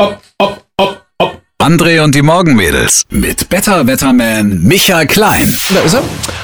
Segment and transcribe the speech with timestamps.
[0.00, 1.40] Op, op, op, op.
[1.58, 5.48] André und die Morgenmädels mit Better Wetterman Michael Klein.
[5.74, 6.02] Da ist er.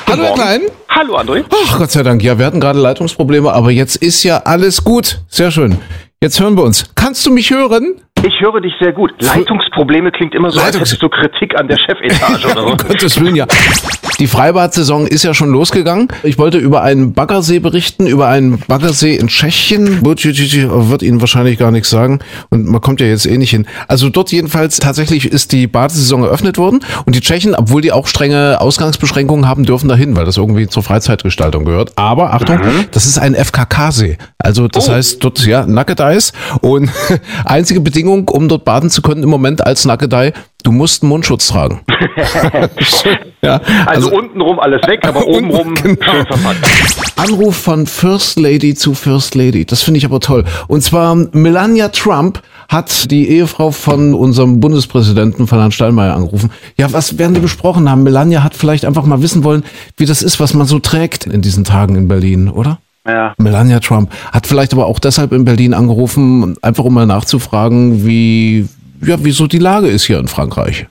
[0.08, 0.60] Hallo, Herr Klein.
[0.88, 1.44] Hallo, André.
[1.50, 2.22] Ach, Gott sei Dank.
[2.22, 5.20] Ja, wir hatten gerade Leitungsprobleme, aber jetzt ist ja alles gut.
[5.28, 5.78] Sehr schön.
[6.20, 6.86] Jetzt hören wir uns.
[6.96, 8.00] Kannst du mich hören?
[8.26, 9.10] Ich höre dich sehr gut.
[9.20, 12.66] Leitungsprobleme klingt immer so, als Leitungs- hättest du Kritik an der Chefetage oder so.
[12.68, 13.46] Um Gottes Willen, ja.
[14.20, 16.06] Die Freibad-Saison ist ja schon losgegangen.
[16.22, 20.04] Ich wollte über einen Baggersee berichten, über einen Baggersee in Tschechien.
[20.06, 22.20] Wird Ihnen wahrscheinlich gar nichts sagen.
[22.48, 23.66] Und man kommt ja jetzt eh nicht hin.
[23.88, 26.80] Also dort jedenfalls tatsächlich ist die Badesaison eröffnet worden.
[27.04, 30.84] Und die Tschechen, obwohl die auch strenge Ausgangsbeschränkungen haben, dürfen dahin, weil das irgendwie zur
[30.84, 31.92] Freizeitgestaltung gehört.
[31.96, 32.60] Aber Achtung,
[32.92, 34.16] das ist ein FKK-See.
[34.38, 36.32] Also das heißt dort, ja, Naked Eis.
[36.60, 36.88] Und
[37.44, 40.32] einzige Bedingung, um dort baden zu können im Moment als Naked Eye,
[40.62, 41.80] du musst einen Mundschutz tragen.
[43.42, 45.96] ja, Also, untenrum alles weg, aber obenrum Genau.
[46.00, 46.66] verpackt.
[47.16, 49.64] Anruf von First Lady zu First Lady.
[49.64, 50.44] Das finde ich aber toll.
[50.68, 56.50] Und zwar Melania Trump hat die Ehefrau von unserem Bundespräsidenten, von Herrn Steinmeier, angerufen.
[56.78, 58.02] Ja, was werden die besprochen haben?
[58.02, 59.64] Melania hat vielleicht einfach mal wissen wollen,
[59.96, 62.78] wie das ist, was man so trägt in diesen Tagen in Berlin, oder?
[63.06, 63.34] Ja.
[63.38, 68.68] Melania Trump hat vielleicht aber auch deshalb in Berlin angerufen, einfach um mal nachzufragen, wie,
[69.04, 70.86] ja, wieso die Lage ist hier in Frankreich.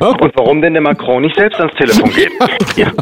[0.00, 2.30] Und warum denn der Macron nicht selbst ans Telefon geht?
[2.76, 2.92] Ja.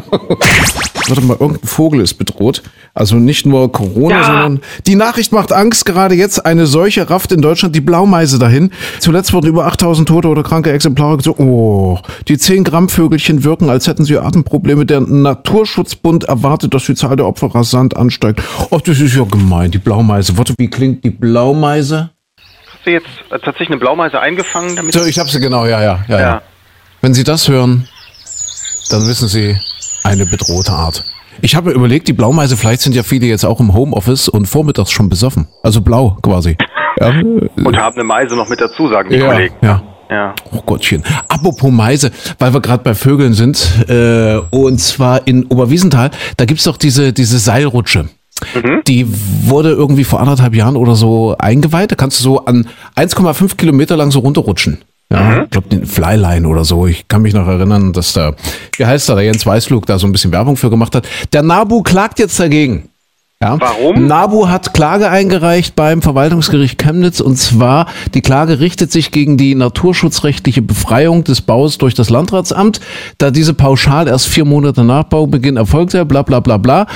[1.07, 2.63] Warte mal, irgendein Vogel ist bedroht.
[2.93, 4.23] Also nicht nur Corona, Ja.
[4.23, 5.85] sondern die Nachricht macht Angst.
[5.85, 8.71] Gerade jetzt eine Seuche rafft in Deutschland die Blaumeise dahin.
[8.99, 11.39] Zuletzt wurden über 8000 tote oder kranke Exemplare gesucht.
[11.39, 14.85] Oh, die 10 Gramm Vögelchen wirken, als hätten sie Atemprobleme.
[14.85, 18.41] Der Naturschutzbund erwartet, dass die Zahl der Opfer rasant ansteigt.
[18.69, 20.37] Oh, das ist ja gemein, die Blaumeise.
[20.37, 22.11] Warte, wie klingt die Blaumeise?
[22.83, 24.75] Hast du jetzt äh, tatsächlich eine Blaumeise eingefangen?
[24.75, 26.41] Damit So, ich hab sie genau, ja, ja, ja, ja.
[26.99, 27.87] Wenn Sie das hören,
[28.89, 29.57] dann wissen Sie,
[30.03, 31.05] eine bedrohte Art.
[31.41, 34.47] Ich habe mir überlegt, die Blaumeise, vielleicht sind ja viele jetzt auch im Homeoffice und
[34.47, 35.47] vormittags schon besoffen.
[35.63, 36.57] Also blau quasi.
[36.99, 37.07] Ja,
[37.63, 39.55] Und haben eine Meise noch mit dazu, sagen die ja, Kollegen.
[39.61, 39.81] ja.
[40.11, 40.35] Ja.
[40.51, 41.03] Oh Gottchen.
[41.29, 46.65] Apropos Meise, weil wir gerade bei Vögeln sind, äh, und zwar in Oberwiesenthal, da gibt's
[46.65, 48.09] doch diese, diese Seilrutsche.
[48.87, 49.07] Die
[49.47, 51.91] wurde irgendwie vor anderthalb Jahren oder so eingeweiht.
[51.91, 54.79] Da kannst du so an 1,5 Kilometer lang so runterrutschen.
[55.11, 56.87] Ja, ich glaube, den Flyline oder so.
[56.87, 58.33] Ich kann mich noch erinnern, dass da,
[58.77, 61.07] wie heißt er, der Jens Weißflug da so ein bisschen Werbung für gemacht hat.
[61.33, 62.89] Der NABU klagt jetzt dagegen.
[63.43, 63.57] Ja.
[63.59, 64.07] Warum?
[64.07, 69.53] NABU hat Klage eingereicht beim Verwaltungsgericht Chemnitz und zwar die Klage richtet sich gegen die
[69.53, 72.79] naturschutzrechtliche Befreiung des Baus durch das Landratsamt,
[73.17, 76.87] da diese pauschal erst vier Monate nach Baubeginn erfolgte, bla bla bla bla.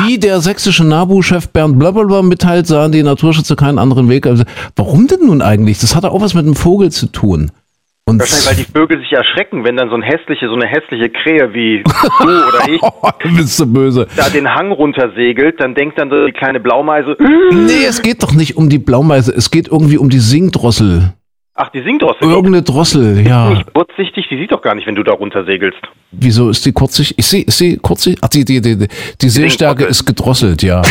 [0.00, 4.24] Wie der sächsische NABU-Chef Bernd Blablabla mitteilt, sahen die Naturschützer keinen anderen Weg.
[4.24, 4.44] Also,
[4.76, 5.80] warum denn nun eigentlich?
[5.80, 7.50] Das hat auch was mit dem Vogel zu tun.
[8.08, 11.10] Und Wahrscheinlich, weil die Vögel sich erschrecken, wenn dann so ein hässliche, so eine hässliche
[11.10, 12.80] Krähe wie du oder ich
[13.22, 14.06] du bist so böse.
[14.16, 18.32] da den Hang runtersegelt, dann denkt dann so die kleine Blaumeise, Nee, es geht doch
[18.32, 21.12] nicht um die Blaumeise, es geht irgendwie um die Singdrossel.
[21.54, 22.16] ach, die aus.
[22.20, 23.50] Irgendeine Drossel, ja.
[23.50, 25.78] Nicht kurzsichtig, die sieht doch gar nicht, wenn du da runtersegelst.
[26.12, 27.18] Wieso ist die kurzsichtig?
[27.18, 28.22] Ist sie, ist sie kurzsichtig?
[28.24, 28.88] Ach, die, die, die, die,
[29.20, 29.90] die Sehstärke gedrosselt.
[29.90, 30.82] ist gedrosselt, ja.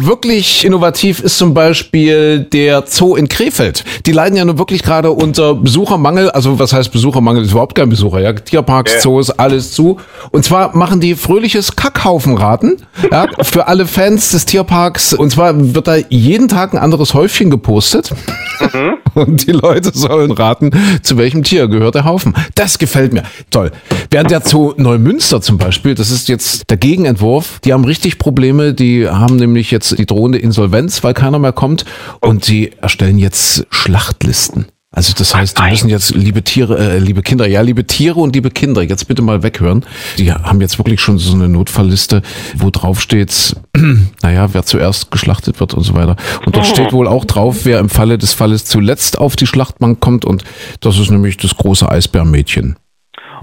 [0.00, 3.84] Wirklich innovativ ist zum Beispiel der Zoo in Krefeld.
[4.06, 6.30] Die leiden ja nun wirklich gerade unter Besuchermangel.
[6.30, 7.42] Also was heißt Besuchermangel?
[7.42, 8.32] Ist überhaupt kein Besucher, ja.
[8.32, 9.00] Tierparks, Ja.
[9.00, 9.96] Zoos, alles zu.
[10.30, 12.76] Und zwar machen die fröhliches Kackhaufenraten,
[13.10, 15.14] ja, für alle Fans des Tierparks.
[15.14, 18.12] Und zwar wird da jeden Tag ein anderes Häufchen gepostet.
[19.14, 20.70] Und die Leute sollen raten,
[21.02, 22.34] zu welchem Tier gehört der Haufen.
[22.54, 23.24] Das gefällt mir.
[23.50, 23.72] Toll.
[24.12, 28.74] Während der Zoo Neumünster zum Beispiel, das ist jetzt der Gegenentwurf, die haben richtig Probleme.
[28.74, 31.84] Die haben nämlich jetzt die drohende Insolvenz, weil keiner mehr kommt.
[32.20, 34.66] Und sie erstellen jetzt Schlachtlisten.
[34.90, 38.34] Also das heißt, die müssen jetzt, liebe Tiere, äh, liebe Kinder, ja, liebe Tiere und
[38.34, 39.84] liebe Kinder, jetzt bitte mal weghören.
[40.16, 42.22] Die haben jetzt wirklich schon so eine Notfallliste,
[42.56, 43.54] wo drauf steht,
[44.22, 46.16] naja, wer zuerst geschlachtet wird und so weiter.
[46.46, 50.00] Und dort steht wohl auch drauf, wer im Falle des Falles zuletzt auf die Schlachtbank
[50.00, 50.24] kommt.
[50.24, 50.44] Und
[50.80, 52.76] das ist nämlich das große Eisbärmädchen.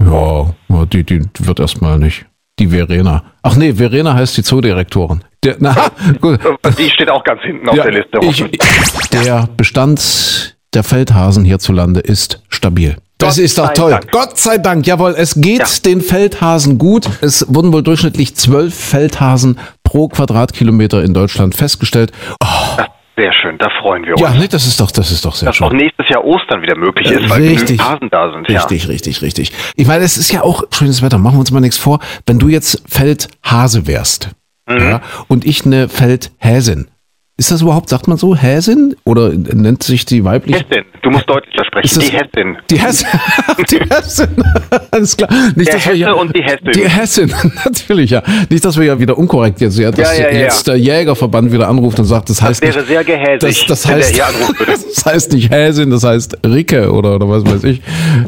[0.00, 2.26] Ja, ja, die, die wird erstmal nicht.
[2.58, 3.22] Die Verena.
[3.42, 5.22] Ach nee, Verena heißt die Zoodirektorin.
[5.46, 5.74] Der, na,
[6.20, 6.40] gut.
[6.78, 8.18] Die steht auch ganz hinten auf Ja, der Liste.
[8.22, 8.44] ich,
[9.12, 12.96] der Bestand der Feldhasen hierzulande ist stabil.
[13.18, 13.90] Das Gott ist doch toll.
[13.92, 14.10] Dank.
[14.12, 14.86] Gott sei Dank.
[14.86, 15.66] Jawohl, es geht Ja.
[15.86, 17.08] den Feldhasen gut.
[17.22, 22.12] Es wurden wohl durchschnittlich zwölf Feldhasen pro Quadratkilometer in Deutschland festgestellt.
[22.40, 24.20] Das sehr schön, da freuen wir uns.
[24.20, 25.78] Ja, nee, das ist doch, das ist doch sehr dass auch schön.
[25.78, 27.80] nächstes Jahr Ostern wieder möglich ist, weil Richtig.
[27.80, 28.46] Hasen da sind.
[28.50, 29.52] Richtig, richtig, richtig.
[29.76, 31.16] Ich meine, es ist ja auch schönes Wetter.
[31.16, 32.00] Machen wir uns mal nichts vor.
[32.26, 34.28] Wenn du jetzt Feldhase wärst
[34.68, 34.78] Mhm.
[34.80, 36.88] ja, und ich eine Feldhäsin,
[37.38, 38.96] Ist das überhaupt, sagt man so, Häsin?
[39.04, 40.60] Oder nennt sich die weibliche?
[40.60, 41.94] Hessin, du musst deutlicher sprechen.
[41.94, 42.56] Das- Die Hessin.
[42.70, 43.08] Die Hessin.
[43.70, 44.44] die Hessin.
[44.90, 45.28] Alles klar.
[45.54, 46.72] Nicht, Der dass wir Hesse ja, und die Hessin.
[46.74, 47.34] Die Hessin,
[47.64, 48.22] natürlich, ja.
[48.48, 51.52] Nicht, dass wir ja wieder unkorrekt jetzt, ja, dass Ja, ja, ja, jetzt der Jägerverband
[51.52, 54.18] wieder anruft und sagt, das heißt wäre nicht, sehr gehäsig, das, das heißt,
[54.66, 57.82] das heißt nicht Häsin, das heißt Ricke oder, oder was weiß ich.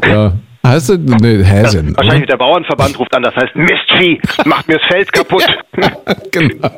[0.07, 0.33] Ja.
[0.65, 0.97] Heißt das?
[0.97, 1.95] Nee, Häsin.
[1.95, 5.45] Wahrscheinlich der Bauernverband ruft an, das heißt Mistvieh, macht mir das Feld kaputt.
[6.31, 6.69] genau.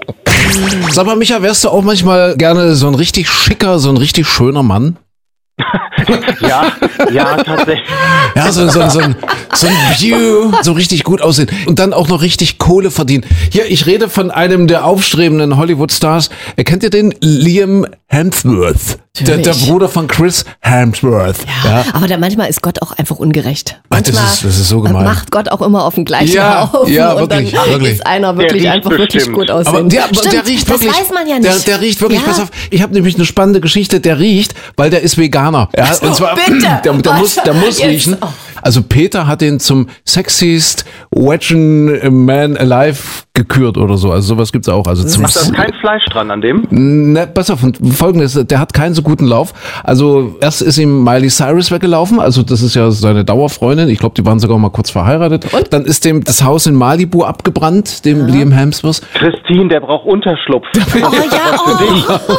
[0.90, 4.28] Sag mal, Micha, wärst du auch manchmal gerne so ein richtig schicker, so ein richtig
[4.28, 4.98] schöner Mann?
[6.42, 6.72] ja,
[7.12, 7.88] ja, tatsächlich.
[8.36, 9.16] Ja, so, so, so, ein,
[9.54, 13.26] so ein View, so richtig gut aussehen und dann auch noch richtig Kohle verdienen.
[13.52, 16.30] Hier, ich rede von einem der aufstrebenden Hollywood-Stars.
[16.56, 17.14] Erkennt ihr den?
[17.22, 19.00] Liam Hemsworth.
[19.20, 19.52] Der, der.
[19.54, 21.36] Bruder von Chris Hemsworth.
[21.66, 23.82] Ja, aber da manchmal ist Gott auch einfach ungerecht.
[23.90, 25.04] Ah, das Manchmal ist- das ist so gemein.
[25.04, 27.92] Macht Gott auch immer auf den gleichen Ja, Haufen ja, und wirklich, dann wirklich.
[27.94, 29.36] ist einer wirklich einfach wirklich bestimmt.
[29.36, 29.76] gut aussehen.
[29.76, 30.98] Aber der, Stimmt, der riecht das wirklich.
[31.02, 31.68] weiß man ja Der, nicht.
[31.68, 32.26] der riecht wirklich, ja.
[32.26, 35.61] pass auf, ich habe nämlich eine spannende Geschichte, der riecht, weil der ist Veganer.
[35.76, 36.60] Ja, und zwar, bitte.
[36.84, 37.88] der, der muss, der muss Jetzt.
[37.88, 38.18] riechen.
[38.22, 38.28] Oh.
[38.62, 43.02] Also Peter hat den zum sexiest Wedgen Man Alive
[43.34, 44.12] gekürt oder so.
[44.12, 44.88] Also sowas gibt's auch.
[44.88, 46.68] Also zum Ach, da ist kein Fleisch dran an dem.
[46.70, 47.60] Ne, pass auf,
[47.94, 49.54] folgendes, der hat keinen so guten Lauf.
[49.84, 53.88] Also erst ist ihm Miley Cyrus weggelaufen, also das ist ja seine Dauerfreundin.
[53.88, 55.54] Ich glaube, die waren sogar mal kurz verheiratet.
[55.54, 59.02] Und dann ist dem das Haus in Malibu abgebrannt, dem Liam Hemsworth.
[59.14, 60.66] Christine, der braucht Unterschlupf.
[61.02, 62.32] Oh ja, oh.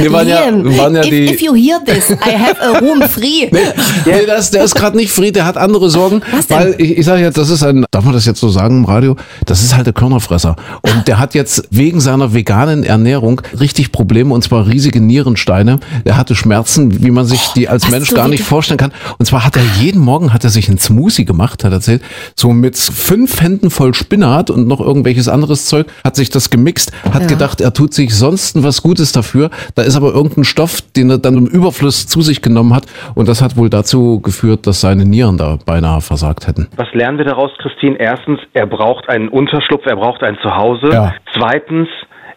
[0.02, 1.24] Die waren ja, waren ja if, die.
[1.24, 3.50] if you hear this, I have a room free.
[4.06, 6.22] Nee, das, der ist gerade nicht Fried, der hat andere Sorgen.
[6.30, 6.58] Was denn?
[6.58, 8.84] Weil ich, ich sage jetzt, das ist ein, darf man das jetzt so sagen im
[8.84, 9.16] Radio?
[9.46, 9.92] Das ist halt der
[10.34, 10.56] Körnerfresser.
[10.82, 15.78] Und der hat jetzt wegen seiner veganen Ernährung richtig Probleme und zwar riesige Nierensteine.
[16.04, 18.92] Der hatte Schmerzen, wie man sich die als was, Mensch gar nicht vorstellen kann.
[19.18, 22.02] Und zwar hat er jeden Morgen hat er sich einen Smoothie gemacht, hat er erzählt,
[22.36, 26.92] so mit fünf Händen voll Spinat und noch irgendwelches anderes Zeug, hat sich das gemixt,
[27.10, 27.28] hat Ja.
[27.28, 29.50] gedacht, er tut sich sonst was Gutes dafür.
[29.74, 33.28] Da ist aber irgendein Stoff, den er dann im Überfluss zu sich genommen hat und
[33.28, 36.68] das hat wohl dazu geführt, dass seine Nieren da beinahe versagt hätten.
[36.76, 37.96] Was lernen wir daraus, Christine?
[37.98, 40.88] Erstens, er braucht einen Unterschlupf, er braucht ein Zuhause.
[40.92, 41.14] Ja.
[41.36, 41.88] Zweitens,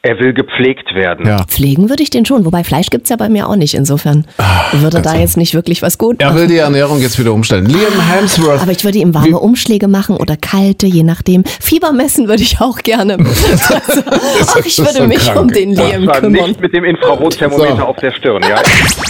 [0.03, 1.25] er will gepflegt werden.
[1.27, 1.43] Ja.
[1.45, 3.73] Pflegen würde ich den schon, wobei Fleisch gibt's ja bei mir auch nicht.
[3.73, 4.25] Insofern
[4.71, 6.39] würde da jetzt nicht wirklich was gut Er machen.
[6.39, 7.65] will die Ernährung jetzt wieder umstellen.
[7.65, 8.61] Liam Hemsworth.
[8.61, 11.43] Aber ich würde ihm warme Umschläge machen oder kalte, je nachdem.
[11.59, 13.17] Fieber messen würde ich auch gerne.
[13.27, 15.39] Also, ach, ich würde so mich krank.
[15.41, 16.47] um den Liam zwar kümmern.
[16.49, 17.83] nicht mit dem Infrarotthermometer So.
[17.83, 18.61] auf der Stirn, ja.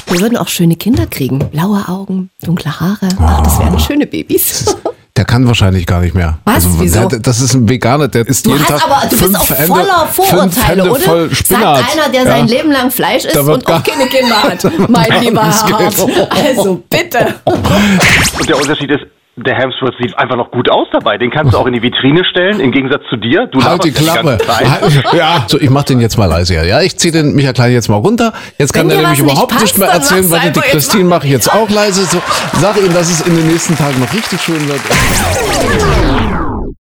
[0.10, 1.40] Wir würden auch schöne Kinder kriegen.
[1.52, 3.10] Blaue Augen, dunkle Haare.
[3.20, 4.76] Ach, das wären schöne Babys.
[5.18, 6.38] Der kann wahrscheinlich gar nicht mehr.
[6.46, 6.80] Also, Was?
[6.80, 7.08] Wieso?
[7.08, 9.38] Der, das ist ein Veganer, der isst Du jeden hast Tag aber, du bist fünf
[9.40, 11.00] auch Hände, voller fünf Vorurteile, Hände oder?
[11.02, 11.78] voll Spinat.
[11.80, 12.28] Sagt einer, der Ja.
[12.28, 14.64] sein Leben lang Fleisch isst und gar- auch keine Kinder hat.
[14.90, 15.96] Mein lieber Herr Hart.
[16.32, 17.34] Also bitte.
[17.46, 19.02] Und der Unterschied ist,
[19.38, 21.18] der Hemsworth sieht einfach noch gut aus dabei.
[21.18, 23.46] Den kannst du auch in die Vitrine stellen, im Gegensatz zu dir.
[23.46, 24.38] Du Halt die Klappe.
[24.38, 24.82] ganze Zeit.
[24.82, 26.56] Halt- Ja, so, ich mach den jetzt mal leise.
[26.56, 28.34] Ja, ja ich zieh den Michael Klein jetzt mal runter.
[28.58, 31.32] Jetzt kann Wenn der nämlich überhaupt passt, nicht mehr erzählen, weil die Christine mache ich
[31.34, 32.04] jetzt auch leise.
[32.06, 32.20] So,
[32.60, 34.82] sag ihm, dass es in den nächsten Tagen noch richtig schön wird.